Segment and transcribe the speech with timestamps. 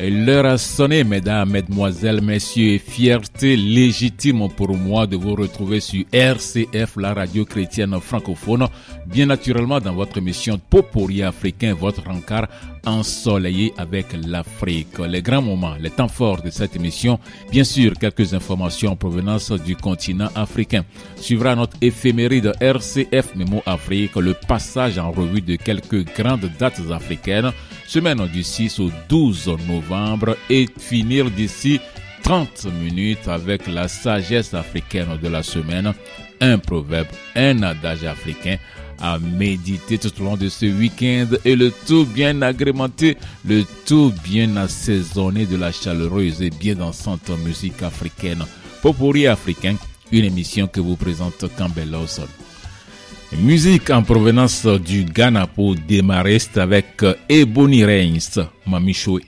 [0.00, 6.96] L'heure a sonné, mesdames, mesdemoiselles, messieurs, fierté légitime pour moi de vous retrouver sur RCF,
[6.98, 8.68] la radio chrétienne francophone,
[9.06, 12.46] bien naturellement dans votre émission Popori africain, votre rencard
[12.86, 14.98] ensoleillé avec l'Afrique.
[15.00, 17.18] Les grands moments, les temps forts de cette émission,
[17.50, 20.84] bien sûr, quelques informations en provenance du continent africain.
[21.16, 27.50] Suivra notre éphéméride RCF Memo Afrique, le passage en revue de quelques grandes dates africaines,
[27.88, 31.80] semaine du 6 au 12 novembre et finir d'ici
[32.22, 35.94] 30 minutes avec la sagesse africaine de la semaine,
[36.42, 38.58] un proverbe, un adage africain
[39.00, 43.16] à méditer tout au long de ce week-end et le tout bien agrémenté,
[43.46, 48.44] le tout bien assaisonné de la chaleureuse et bien dansante musique africaine.
[48.82, 49.76] Popori africain,
[50.12, 52.28] une émission que vous présente Campbell Lawson.
[53.36, 59.20] Musique en provenance du Ghana pour démarrer avec Ebony Reigns, Mami Records.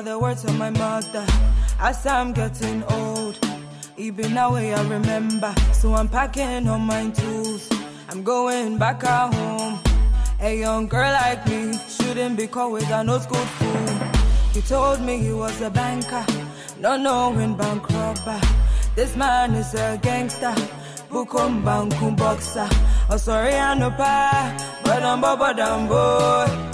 [0.00, 1.26] Are the words of my mother.
[1.78, 3.38] As I'm getting old,
[3.98, 5.54] even now I remember.
[5.72, 7.68] So I'm packing all my tools.
[8.08, 9.78] I'm going back at home.
[10.40, 14.08] A young girl like me shouldn't be caught with an old school fool.
[14.54, 16.24] He told me he was a banker,
[16.78, 18.40] not knowing bank robber.
[18.96, 20.54] This man is a gangster,
[21.10, 22.68] bukum bankum boxer.
[23.10, 26.70] Oh sorry I no pa, but I'm baba damn boy.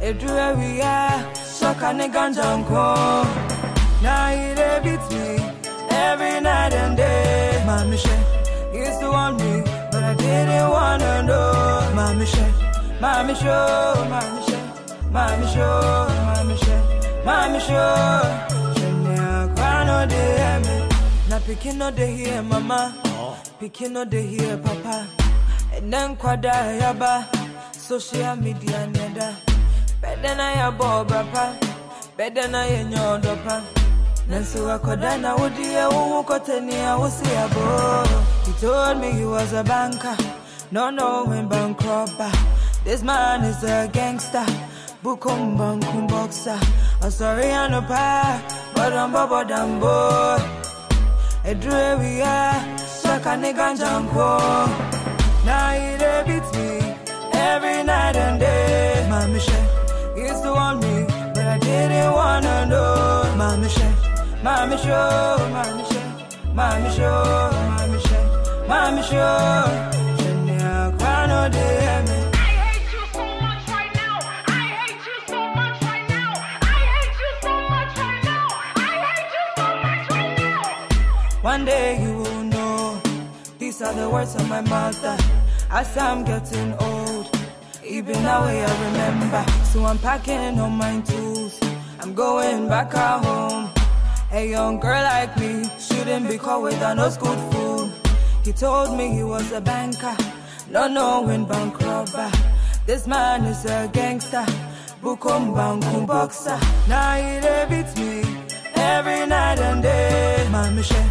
[0.00, 2.84] Edu area, shaka ne ganja nko.
[4.02, 5.28] Now it beats me
[5.90, 7.62] every night and day.
[7.66, 8.24] My Michelle
[8.72, 11.92] used to want me but I didn't wanna know.
[11.94, 12.54] My Michelle,
[13.00, 14.68] my Michelle, my Michelle,
[15.16, 16.86] my Michelle, my Michelle,
[17.24, 20.76] my Michelle Shania dey de me.
[21.28, 22.80] Na picking no dey hear mama.
[23.58, 25.06] Picking no dey hear papa.
[25.74, 27.12] And then kwada yaba
[27.74, 29.47] Social media neda.
[30.00, 31.52] Better na ya boba pa,
[32.16, 33.62] better na ya nyodo pa.
[34.30, 37.26] Nansu akoda na udi ya uhu kote ni ya usi.
[38.46, 40.16] He told me he was a banker,
[40.70, 41.48] no knowing
[41.84, 42.30] robber.
[42.84, 44.46] This man is a gangster,
[45.02, 46.58] bukum bankum boxer.
[47.02, 48.40] I'm sorry I no pa,
[48.74, 50.38] but I'm baba damn boy.
[51.44, 52.54] Edru area,
[53.02, 54.38] shaka ne ganjanko.
[55.44, 56.94] Now me
[57.32, 59.06] every night and day.
[59.08, 59.40] Mami
[60.58, 60.94] want me,
[61.34, 63.34] but I didn't wanna know.
[63.36, 64.00] Mommy shake,
[64.42, 69.98] mommy show, mommy shake, mommy show, mommy shake, mommy show.
[81.54, 83.00] One day you will know.
[83.58, 85.16] These are the words of my mother.
[85.70, 87.37] As I'm getting old
[87.98, 89.44] even now I remember.
[89.64, 91.58] So I'm packing all my tools.
[92.00, 93.70] I'm going back home.
[94.30, 97.90] A young girl like me shouldn't be caught with an old school fool.
[98.44, 100.16] He told me he was a banker,
[100.70, 102.30] not knowing bank robber.
[102.86, 104.46] This man is a gangster,
[105.02, 106.58] bukum bankum boxer.
[106.88, 108.22] Now he dey beat me
[108.76, 110.46] every night and day.
[110.50, 111.02] Mami she,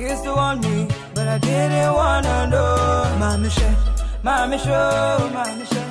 [0.00, 3.16] he used to want me, but I didn't wanna know.
[3.22, 3.68] Mami she,
[4.26, 5.85] mami show, mami she,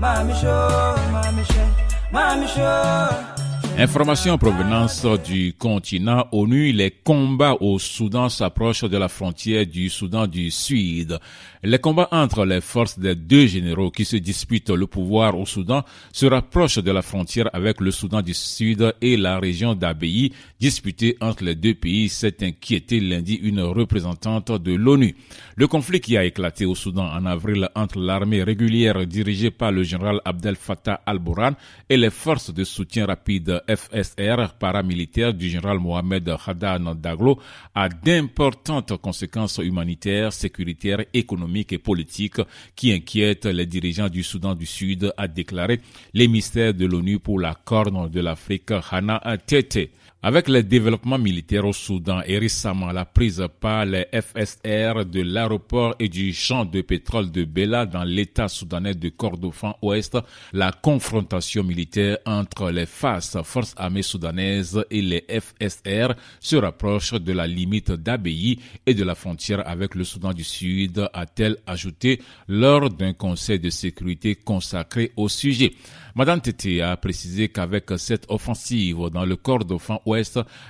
[0.00, 1.62] mami show, mami she,
[2.10, 3.39] mami show.
[3.82, 9.88] Information en provenance du continent ONU, les combats au Soudan s'approchent de la frontière du
[9.88, 11.18] Soudan du Sud.
[11.62, 15.82] Les combats entre les forces des deux généraux qui se disputent le pouvoir au Soudan
[16.12, 21.16] se rapprochent de la frontière avec le Soudan du Sud et la région d'Abei, disputée
[21.22, 25.16] entre les deux pays, s'est inquiété lundi une représentante de l'ONU.
[25.56, 29.84] Le conflit qui a éclaté au Soudan en avril entre l'armée régulière dirigée par le
[29.84, 31.52] général Abdel Fattah al-Burhan
[31.88, 37.38] et les forces de soutien rapide FSR paramilitaires du général Mohamed Hadan Daglo
[37.74, 42.40] a d'importantes conséquences humanitaires, sécuritaires, économiques et politiques
[42.74, 45.80] qui inquiètent les dirigeants du Soudan du Sud, a déclaré
[46.14, 49.90] l'émissaire de l'ONU pour la Corne de l'Afrique, Hana Tete.
[50.22, 55.94] Avec les développements militaires au Soudan et récemment la prise par les FSR de l'aéroport
[55.98, 60.18] et du champ de pétrole de Bela dans l'état soudanais de Kordofan Ouest,
[60.52, 67.32] la confrontation militaire entre les FAS, forces armées soudanaises, et les FSR se rapproche de
[67.32, 72.90] la limite d'Abei et de la frontière avec le Soudan du Sud, a-t-elle ajouté lors
[72.90, 75.72] d'un conseil de sécurité consacré au sujet.
[76.16, 80.02] Madame Tété a précisé qu'avec cette offensive dans le Kordofan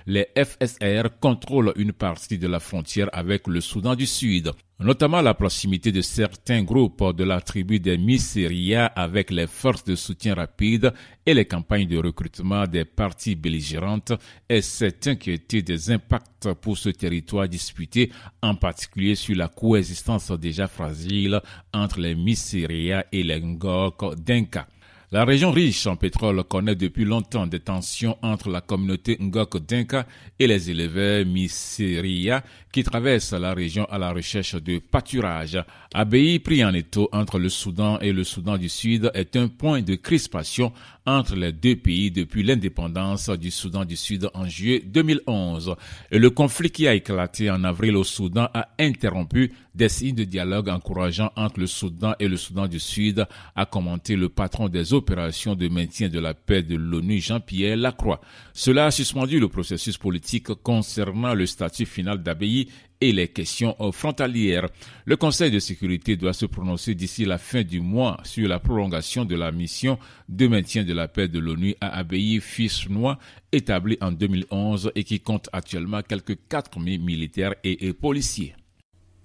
[0.07, 4.53] Les FSR contrôlent une partie de la frontière avec le Soudan du Sud
[4.83, 9.95] notamment la proximité de certains groupes de la tribu des Miseria avec les forces de
[9.95, 10.93] soutien rapide
[11.27, 14.13] et les campagnes de recrutement des parties belligérantes
[14.49, 18.11] et cette inquiétude des impacts pour ce territoire disputé,
[18.43, 21.41] en particulier sur la coexistence déjà fragile
[21.75, 24.67] entre les Miseria et les Ngok d'Inka.
[25.13, 30.07] La région riche en pétrole connaît depuis longtemps des tensions entre la communauté Ngok Dinka
[30.39, 35.59] et les éleveurs Miseria qui traversent la région à la recherche de pâturage.
[35.93, 39.83] Abei pris en étau entre le Soudan et le Soudan du Sud est un point
[39.83, 40.73] de crispation
[41.19, 45.75] entre les deux pays depuis l'indépendance du Soudan du Sud en juillet 2011.
[46.11, 50.25] Et le conflit qui a éclaté en avril au Soudan a interrompu des signes de
[50.25, 54.93] dialogue encourageant entre le Soudan et le Soudan du Sud, a commenté le patron des
[54.93, 58.21] opérations de maintien de la paix de l'ONU, Jean-Pierre Lacroix.
[58.53, 62.69] Cela a suspendu le processus politique concernant le statut final d'Abei
[63.01, 64.69] et les questions frontalières.
[65.05, 69.25] Le Conseil de sécurité doit se prononcer d'ici la fin du mois sur la prolongation
[69.25, 69.99] de la mission
[70.29, 73.19] de maintien de la paix de l'ONU à Abbaye Fisnois,
[73.53, 78.55] établie en 2011 et qui compte actuellement quelques 4000 militaires et, et policiers.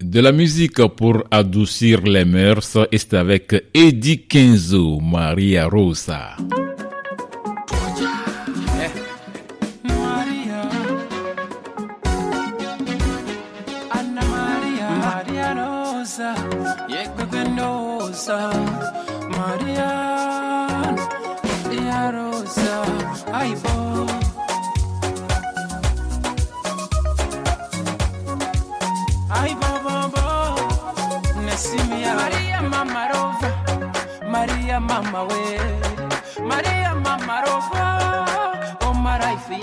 [0.00, 6.36] De la musique pour adoucir les mœurs, et c'est avec Eddie Kenzo, Maria Rosa.
[18.26, 18.50] Yekwekwendosa,
[19.30, 20.96] Maria,
[21.44, 22.82] Maria Rosa,
[23.32, 24.06] Aibo.
[29.30, 30.26] Aibo, bo, bo,
[31.46, 33.50] Nessimia, Maria Mama Rova,
[34.30, 35.42] Maria Mama we,
[36.50, 37.86] Maria Mama Rova,
[38.82, 39.60] oh Maraifi.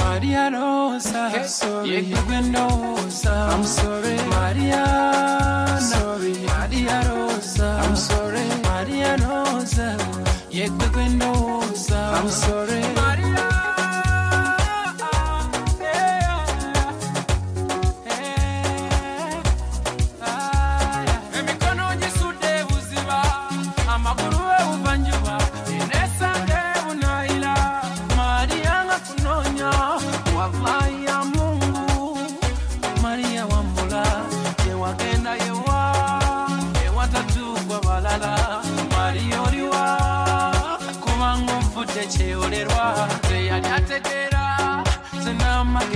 [0.00, 1.88] Maria Rosa, sorry.
[1.90, 4.16] Yekwekwendosa, I'm sorry.
[4.36, 4.84] Maria,
[12.18, 12.57] I'm so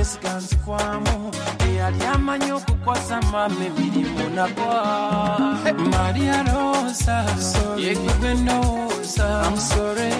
[0.02, 1.30] kesika nzikwamu
[1.66, 4.75] eyalyamanya okukwasama mibiri munakwa
[5.94, 7.16] maria rosa
[7.85, 9.26] yegwe gwe ndowooza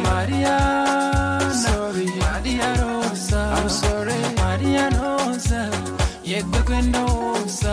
[0.07, 0.57] maria
[2.25, 3.41] maria rosa.
[4.43, 5.61] Maria rosa.
[6.25, 7.73] Yegwe gwe ndowooza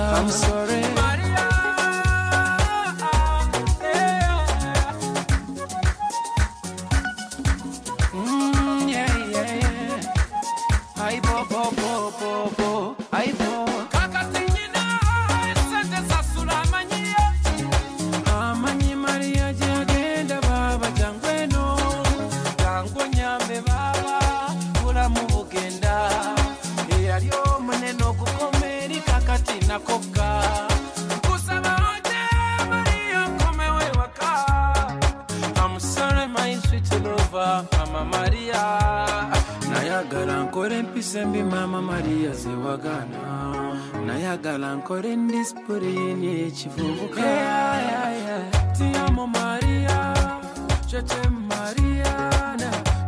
[44.80, 47.20] ancora in dispone ci provoca.
[47.20, 48.72] Yeah, yeah, yeah.
[48.72, 50.40] Ti amo Maria,
[50.88, 52.56] je t'aime Maria,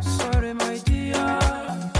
[0.00, 1.38] sorry my dear,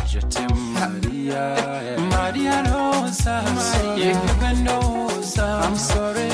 [0.05, 1.55] je t'aime Maria.
[1.83, 2.01] Yeah.
[2.11, 4.61] Maria Rosa, Maria, I'm.
[4.61, 6.29] Maria I'm sorry.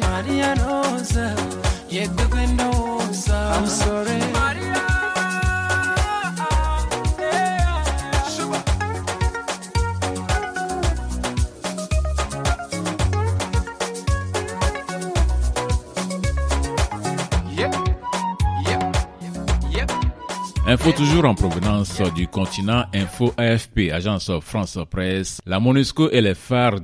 [0.00, 0.54] Maria
[3.30, 4.37] I'm sorry.
[20.70, 25.40] Info toujours en provenance du continent, Info AFP, agence France Presse.
[25.46, 26.34] La MONUSCO et les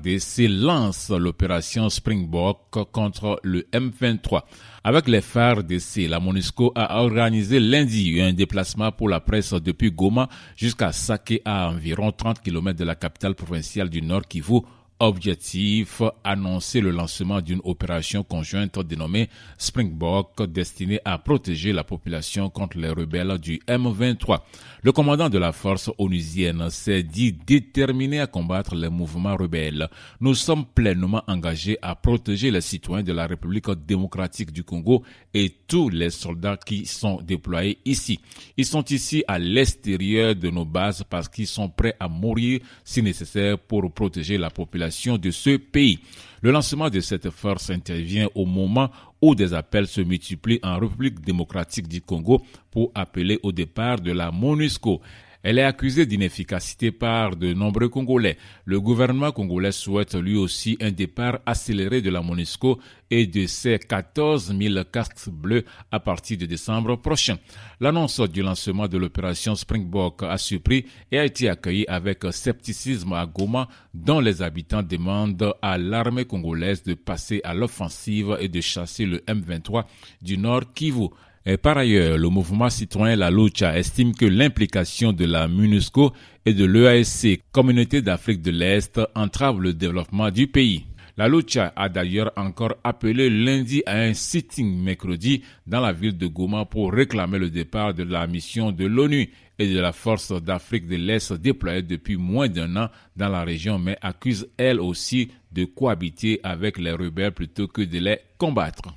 [0.03, 4.41] d'essai lancent l'opération Springbok contre le M23.
[4.85, 5.21] Avec les
[5.65, 11.43] d'essai, la MONUSCO a organisé lundi un déplacement pour la presse depuis Goma jusqu'à Saké
[11.45, 14.63] à environ 30 km de la capitale provinciale du Nord Kivu
[15.01, 22.79] Objectif, annoncer le lancement d'une opération conjointe dénommée Springbok destinée à protéger la population contre
[22.79, 24.39] les rebelles du M23.
[24.85, 29.89] Le commandant de la force onusienne s'est dit déterminé à combattre les mouvements rebelles.
[30.21, 35.53] Nous sommes pleinement engagés à protéger les citoyens de la République démocratique du Congo et
[35.67, 38.21] tous les soldats qui sont déployés ici.
[38.57, 43.03] Ils sont ici à l'extérieur de nos bases parce qu'ils sont prêts à mourir si
[43.03, 44.84] nécessaire pour protéger la population
[45.19, 45.99] de ce pays.
[46.43, 48.91] Le lancement de cette force intervient au moment
[49.23, 54.13] où des appels se multiplient en République démocratique du Congo pour appeler au départ de
[54.13, 55.01] la MONUSCO.
[55.45, 58.39] Elle est accusée d'inefficacité par de nombreux Congolais.
[58.65, 63.79] Le gouvernement congolais souhaite lui aussi un départ accéléré de la MONUSCO et de ses
[63.79, 67.37] 14 000 casques bleus à partir de décembre prochain.
[67.79, 73.27] L'annonce du lancement de l'opération Springbok a surpris et a été accueillie avec scepticisme à
[73.27, 79.05] Goma, dont les habitants demandent à l'armée congolaise de passer à l'offensive et de chasser
[79.05, 79.85] le M23
[80.23, 81.09] du Nord Kivu.
[81.47, 86.11] Et par ailleurs, le mouvement citoyen La Lucha estime que l'implication de la MINUSCO
[86.47, 90.87] et de l'EASC, Communauté d'Afrique de l'Est, entrave le développement du pays.
[91.19, 96.27] La Lucha a d'ailleurs encore appelé lundi à un sitting mercredi dans la ville de
[96.27, 100.89] Goma pour réclamer le départ de la mission de l'ONU et de la force d'Afrique
[100.89, 105.67] de l'Est déployée depuis moins d'un an dans la région, mais accuse elle aussi de
[105.67, 108.95] cohabiter avec les rebelles plutôt que de les combattre.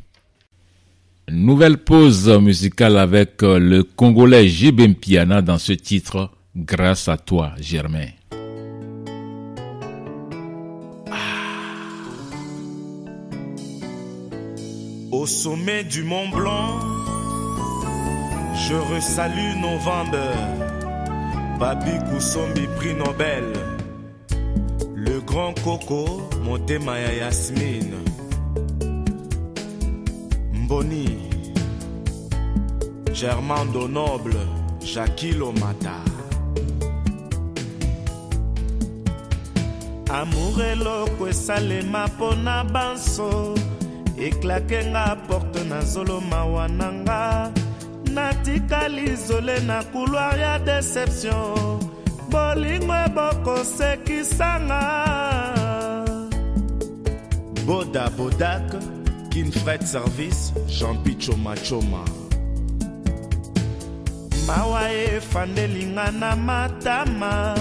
[1.30, 7.52] Nouvelle pause musicale avec euh, le Congolais Jibem Piana dans ce titre Grâce à toi,
[7.60, 8.08] Germain.
[15.12, 16.80] Au sommet du Mont Blanc,
[18.56, 20.32] je resalue Novembre,
[21.60, 23.44] Babi Kousombi prix Nobel,
[24.96, 27.96] le grand Coco, Montemaya Yasmine,
[30.68, 31.08] Mboni,
[33.14, 34.44] Germando Noble,
[34.82, 35.96] Jackie Lomata.
[40.10, 43.56] amour eloko esalema mpo na banso.
[44.20, 47.52] Eklake nga porte na zolo mawa na nga
[48.14, 51.80] natikali izole na couloir ya deception
[52.32, 54.82] bolingo ebokosekisanga
[57.68, 58.97] boda bodak
[59.38, 62.04] kinfred service jean-pi chomachoma
[64.48, 67.56] mawa efandelinga na matama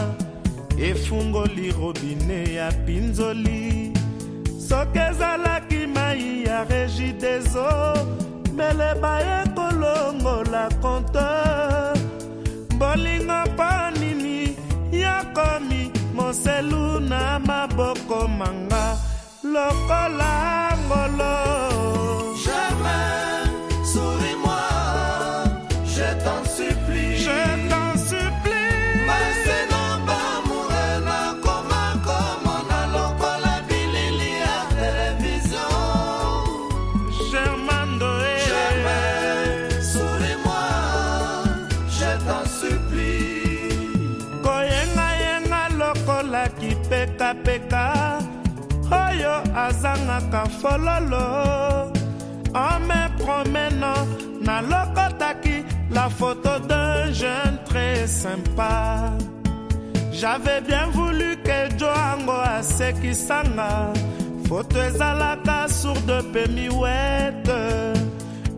[0.79, 3.93] efungoli robine ya pinzoli.
[4.69, 7.69] Soki ezalaki mai ya regideso
[8.55, 11.97] mbele baye kolongola compteur.
[12.79, 14.57] Bolingo mpo nini
[14.93, 18.97] yakomi moselu na maboko manga.
[19.45, 20.33] Lokola
[20.87, 21.46] ngolo
[50.61, 51.91] fololo
[52.55, 54.07] en me promenant
[54.41, 59.11] nalokotaki la photo d'un jeune très sympa.
[60.13, 63.93] J'avais bien voulu que joango asekisanga.
[64.49, 67.97] Foto ezalaka sourde mpe miwete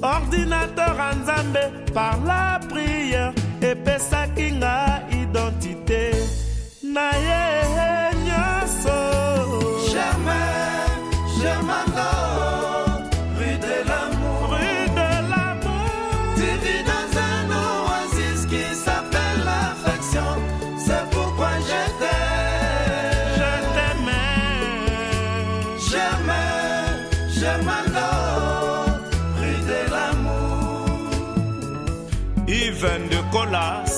[0.02, 3.32] ordinateur ya nzambe par la prière
[3.62, 4.52] epesaki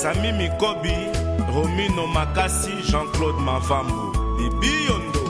[0.01, 0.95] Sami Mikobi,
[1.53, 5.25] Romino Makasi, Jean-Claude Mavambo, Bibi Yondo.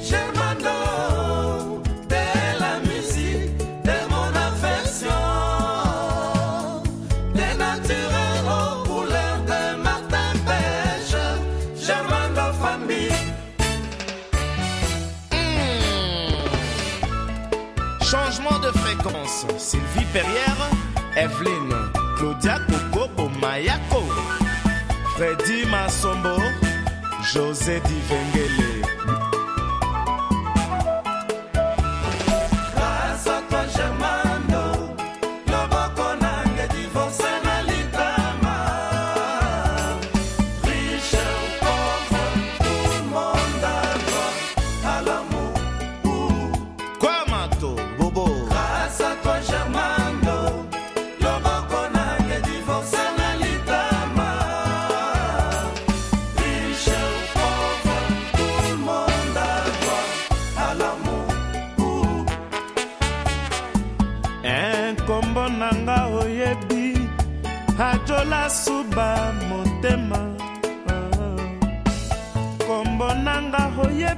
[0.00, 2.24] Germano, de
[2.62, 5.22] la musique, de mon affection.
[7.34, 11.20] Des naturels aux couleurs de Martin Pêche.
[11.86, 13.12] Germano famille.
[18.00, 19.44] Changement de fréquence.
[19.58, 20.70] Sylvie Perrière,
[21.14, 21.74] Evelyne,
[22.16, 24.02] Claudia Kokobo Mayako,
[25.16, 26.36] Freddy Massombo,
[27.32, 29.35] José Divengele.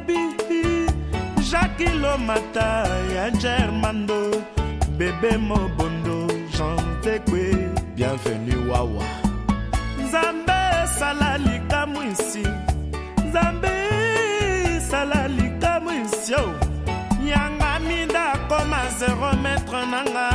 [0.07, 0.87] Nga oyebi
[1.51, 4.21] jaki lomata ya germando
[4.99, 9.05] bebe mobondo jean tekwe bienvenu wawa.
[10.05, 12.45] Nzambe esala likamw isi
[13.29, 13.71] nzambe
[14.77, 16.47] esala likamw isi o
[17.25, 20.29] yanga minda akoma zero metre nanga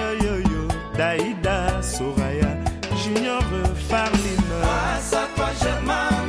[0.00, 0.62] yoyoyo
[0.98, 2.50] daida soraya
[3.02, 3.42] junior
[3.88, 4.42] farline.
[4.64, 6.23] Grâce à toi, Germano,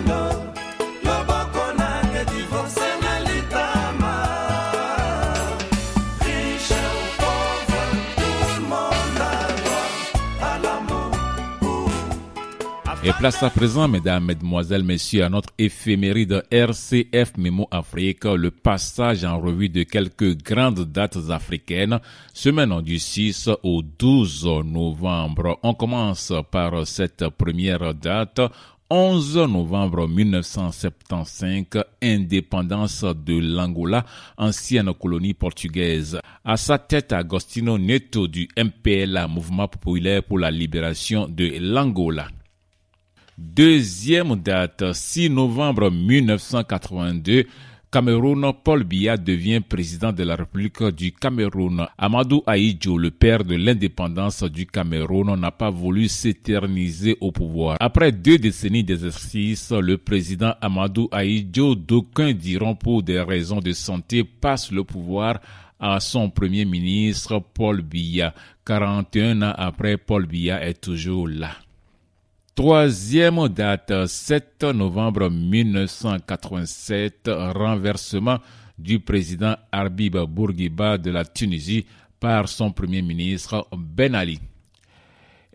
[13.08, 19.24] Et place à présent, mesdames, mesdemoiselles, messieurs, à notre éphéméride RCF Mémo Afrique, le passage
[19.24, 22.00] en revue de quelques grandes dates africaines,
[22.34, 25.60] semaine du 6 au 12 novembre.
[25.62, 28.41] On commence par cette première date.
[28.89, 34.04] 11 novembre 1975, indépendance de l'Angola,
[34.36, 36.20] ancienne colonie portugaise.
[36.44, 42.30] À sa tête, Agostino Neto du MPLA, Mouvement populaire pour la libération de l'Angola.
[43.38, 47.45] Deuxième date, 6 novembre 1982,
[47.91, 51.86] Cameroun, Paul Biya devient président de la République du Cameroun.
[51.98, 57.76] Amadou Aïdjo, le père de l'indépendance du Cameroun, n'a pas voulu s'éterniser au pouvoir.
[57.82, 64.24] Après deux décennies d'exercice, le président Amadou Aïdjo, d'aucuns diront pour des raisons de santé,
[64.24, 65.41] passe le pouvoir
[65.78, 68.34] à son premier ministre Paul Biya.
[68.65, 71.52] 41 ans après, Paul Biya est toujours là.
[72.56, 78.39] Troisième date, 7 novembre 1987, renversement
[78.78, 81.86] du président Arbib Bourguiba de la Tunisie
[82.18, 84.39] par son premier ministre Ben Ali.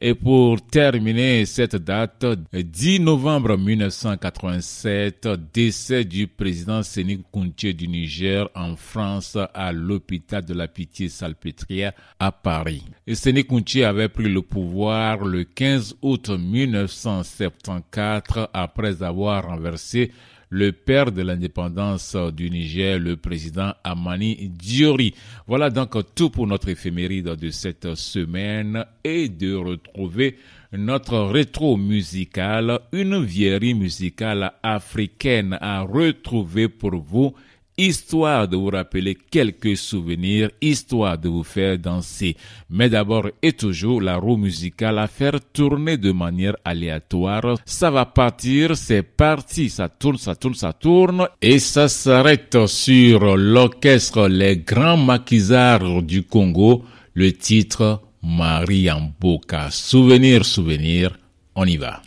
[0.02, 8.48] Et pour terminer cette date, 10 novembre 1987, décès du président Séné Kounché du Niger
[8.54, 12.82] en France à l'hôpital de la Pitié-Salpêtrière à Paris.
[13.12, 20.12] Séné Kounché avait pris le pouvoir le 15 août 1974 après avoir renversé
[20.50, 25.14] le père de l'indépendance du Niger, le président Amani Diori.
[25.46, 30.36] Voilà donc tout pour notre éphéméride de cette semaine et de retrouver
[30.72, 37.32] notre rétro musical, une vieillerie musicale africaine à retrouver pour vous
[37.80, 42.36] histoire de vous rappeler quelques souvenirs, histoire de vous faire danser.
[42.68, 47.56] Mais d'abord et toujours, la roue musicale à faire tourner de manière aléatoire.
[47.64, 53.36] Ça va partir, c'est parti, ça tourne, ça tourne, ça tourne, et ça s'arrête sur
[53.36, 59.10] l'orchestre Les Grands Maquisards du Congo, le titre Marie en.
[59.70, 61.18] Souvenir, souvenir,
[61.54, 62.02] on y va.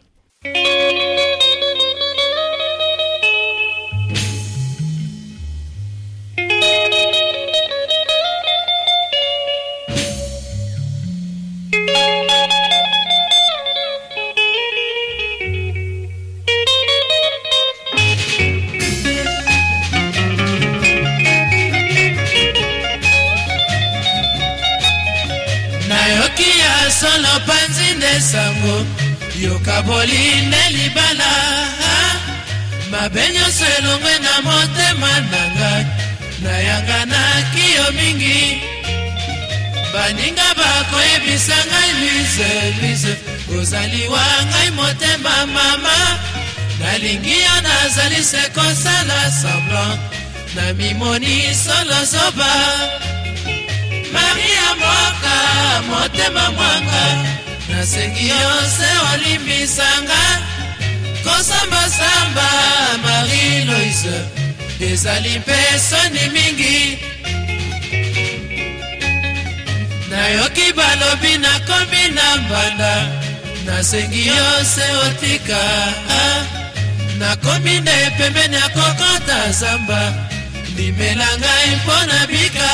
[28.64, 28.86] Sango
[29.42, 31.32] yoka boline libala
[32.92, 35.86] mabe nyonso elongwe na motema na ngai
[36.44, 38.62] nayanganaki yo mingi.
[39.94, 43.14] Baninga bakoyebisa ngai lise lise
[43.60, 45.98] ozali wa ngai motema mama.
[46.80, 50.00] Nalingi yo nazali se kosala semblant
[50.56, 52.54] na mimoni solo zoba.
[54.14, 55.38] Maria moka
[55.90, 60.22] motema mwanga nasengi yo se olimbisanga
[61.24, 62.48] kosambasamba
[63.04, 64.16] marie loise
[64.92, 65.58] ezali mpe
[65.90, 66.98] soni mingi.
[70.10, 72.94] Nayoki balobi nakomi na mbanda.
[73.66, 75.62] Nasengi yo se otika
[76.20, 76.46] ah.
[77.20, 80.14] nakomi nde pembeni ya kokota zamba.
[80.78, 82.70] Limela ngai mpo na bika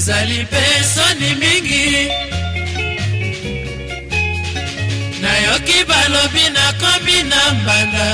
[0.00, 0.62] ezali mpe
[0.94, 1.86] soni mingi.
[5.22, 8.06] Nayoki balobi nakomi na mbanda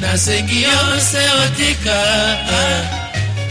[0.00, 0.78] nasengi yo
[1.10, 1.98] se otika.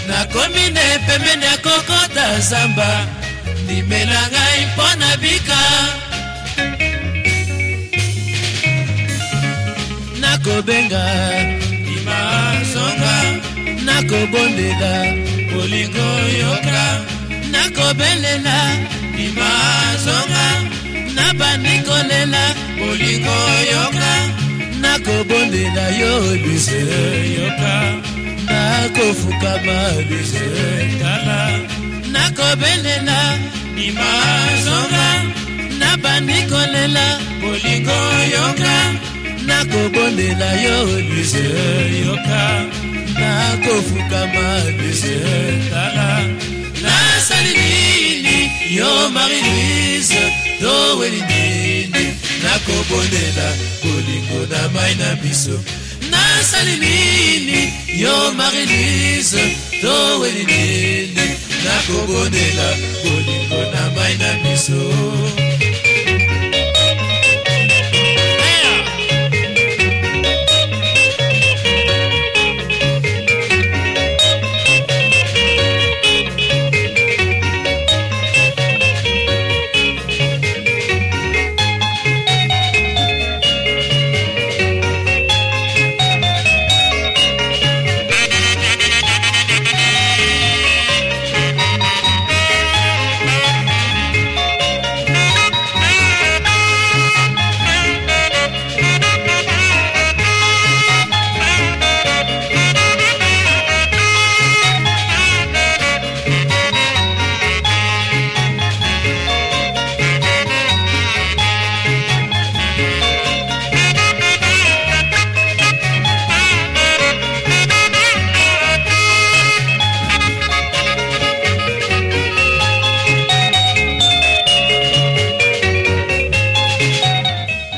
[0.08, 2.90] Nakomi nde pembeni ya kokota zamba
[3.64, 5.62] ndimela ngai mpo na bika.
[10.22, 11.04] Nakobenga
[11.96, 13.16] imazonga
[13.86, 14.94] nakobondela
[15.52, 16.10] bolingo
[16.42, 16.61] yoka
[17.62, 18.58] nakobelela
[19.26, 20.46] imazonga
[21.16, 22.44] nabandi kolela
[22.78, 23.38] bolingo
[23.72, 24.14] yoka
[24.82, 26.82] nakobondela yo lise
[27.38, 27.74] yoka
[28.50, 29.78] nakofukama
[30.10, 30.46] lise
[31.02, 31.40] tala
[32.14, 33.20] nakobelela
[33.88, 35.08] imazonga
[35.82, 37.06] nabandi kolela
[37.42, 38.00] bolingo
[38.36, 38.76] yoka
[39.48, 40.78] nakobondela yo
[41.10, 41.46] lise
[42.06, 42.44] yoka
[43.20, 44.48] nakofukama
[44.80, 45.16] lise
[45.70, 46.51] tala nasali nini
[48.72, 50.16] yo marie louise
[50.60, 52.04] toweli nini?
[52.44, 53.48] Nakobondela
[53.84, 55.60] bolingo na mai na biso.
[56.12, 57.74] Nasali nini?
[58.02, 59.44] Yo marie louise
[59.82, 61.26] toweli nini?
[61.66, 62.68] Nakobondela
[63.04, 64.80] bolingo na mai na biso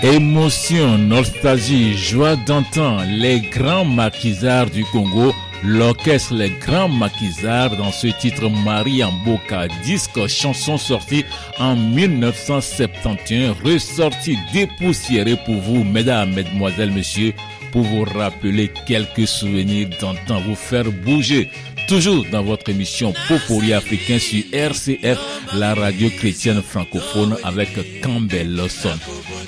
[0.04, 8.08] Émotion, nostalgie, joie d'antan, les grands maquisards du Congo, l'orchestre Les Grands Maquisards dans ce
[8.08, 11.24] titre Marie Amboka, disque chanson sorti
[11.58, 17.34] en 1971, ressorti dépoussiéré pour vous, mesdames, mesdemoiselles, messieurs,
[17.72, 21.50] pour vous rappeler quelques souvenirs d'antan, vous faire bouger.
[21.88, 25.18] Toujours dans votre émission Popori africain sur RCF,
[25.54, 29.00] la radio chrétienne francophone avec Campbell Lawson.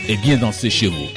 [0.08, 1.10] Et bien dansez chez vous.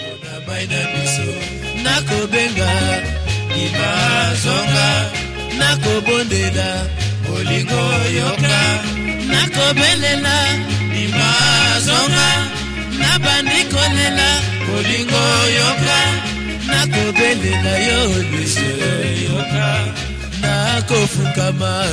[20.43, 21.85] nakofukama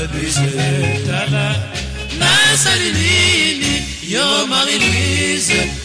[2.20, 3.74] nasali nini
[4.14, 5.85] yo marie louise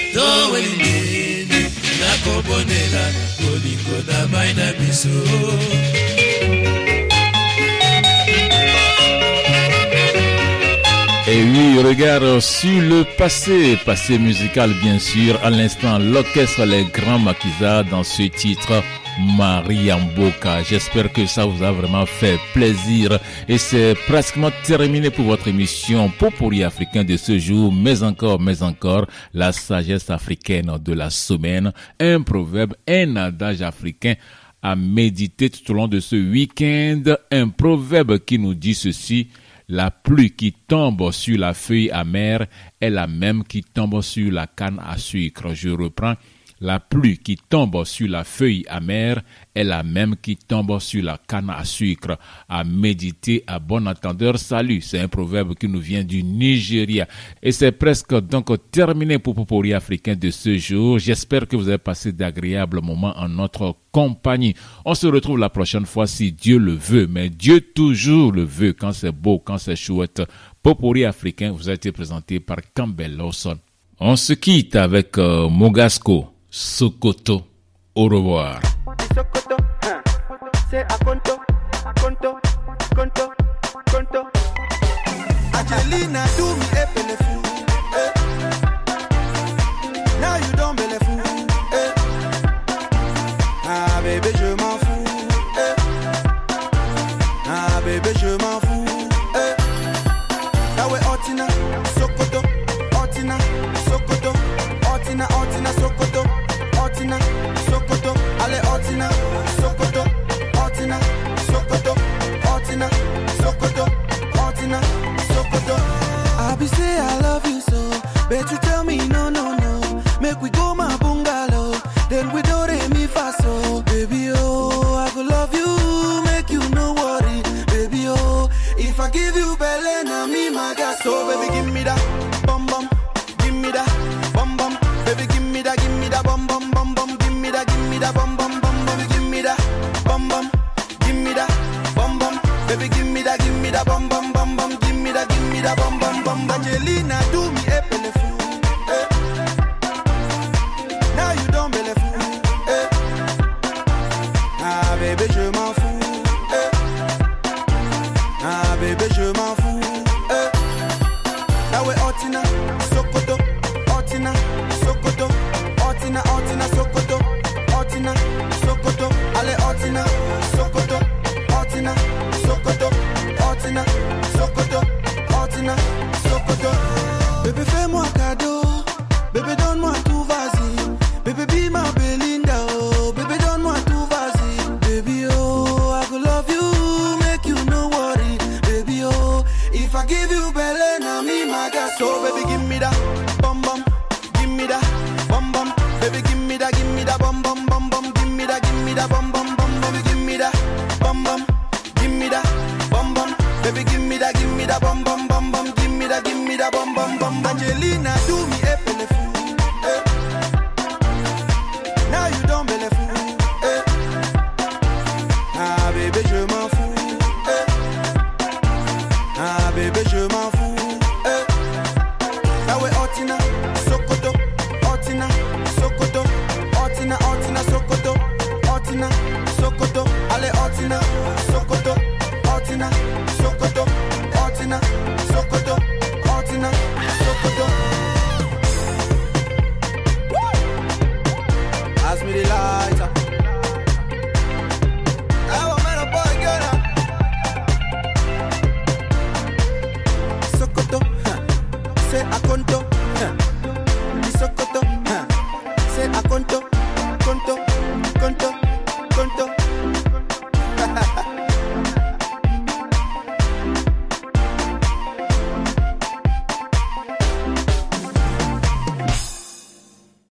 [11.28, 17.20] Et oui, regarde sur le passé, passé musical bien sûr, à l'instant l'orchestre Les Grands
[17.20, 18.82] Maquisards dans ce titre
[19.18, 20.62] Marie Mboka.
[20.62, 23.18] J'espère que ça vous a vraiment fait plaisir
[23.48, 28.62] et c'est pratiquement terminé pour votre émission Popori africain de ce jour, mais encore, mais
[28.62, 34.14] encore, la sagesse africaine de la semaine, un proverbe, un adage africain
[34.62, 39.28] à méditer tout au long de ce week-end, un proverbe qui nous dit ceci,
[39.68, 42.46] la pluie qui tombe sur la feuille amère
[42.80, 45.54] est la même qui tombe sur la canne à sucre.
[45.54, 46.14] Je reprends.
[46.62, 49.22] La pluie qui tombe sur la feuille amère
[49.54, 52.18] est la même qui tombe sur la canne à sucre.
[52.50, 54.82] À méditer à bon entendeur, salut.
[54.82, 57.08] C'est un proverbe qui nous vient du Nigeria.
[57.42, 60.98] Et c'est presque donc terminé pour Popori africain de ce jour.
[60.98, 64.54] J'espère que vous avez passé d'agréables moments en notre compagnie.
[64.84, 67.06] On se retrouve la prochaine fois si Dieu le veut.
[67.06, 70.22] Mais Dieu toujours le veut quand c'est beau, quand c'est chouette.
[70.62, 73.56] Popori africain vous a été présenté par Campbell Lawson.
[73.98, 76.28] On se quitte avec euh, Mogasco.
[76.50, 77.46] Sokoto.
[77.94, 78.60] Au revoir.
[85.54, 87.39] Angelina do me a